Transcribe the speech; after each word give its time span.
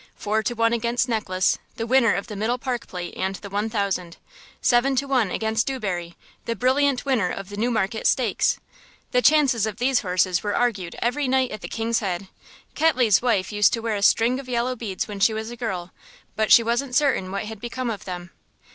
Four 0.15 0.41
to 0.41 0.55
one 0.55 0.73
against 0.73 1.07
Necklace, 1.07 1.59
the 1.75 1.85
winner 1.85 2.15
of 2.15 2.25
the 2.25 2.35
Middle 2.35 2.57
Park 2.57 2.87
Plate 2.87 3.13
and 3.15 3.35
the 3.35 3.51
One 3.51 3.69
Thousand. 3.69 4.17
Seven 4.59 4.95
to 4.95 5.07
one 5.07 5.29
against 5.29 5.67
Dewberry, 5.67 6.15
the 6.45 6.55
brilliant 6.55 7.05
winner 7.05 7.29
of 7.29 7.49
the 7.49 7.55
Newmarket 7.55 8.07
stakes. 8.07 8.59
The 9.11 9.21
chances 9.21 9.67
of 9.67 9.77
these 9.77 9.99
horses 9.99 10.41
were 10.41 10.55
argued 10.55 10.95
every 11.03 11.27
night 11.27 11.51
at 11.51 11.61
the 11.61 11.67
"King's 11.67 11.99
Head." 11.99 12.29
Ketley's 12.73 13.21
wife 13.21 13.51
used 13.51 13.73
to 13.73 13.81
wear 13.81 13.95
a 13.95 14.01
string 14.01 14.39
of 14.39 14.49
yellow 14.49 14.75
beads 14.75 15.07
when 15.07 15.19
she 15.19 15.35
was 15.35 15.51
a 15.51 15.55
girl, 15.55 15.93
but 16.35 16.51
she 16.51 16.63
wasn't 16.63 16.95
certain 16.95 17.31
what 17.31 17.45
had 17.45 17.61
become 17.61 17.91
of 17.91 18.05
them. 18.05 18.31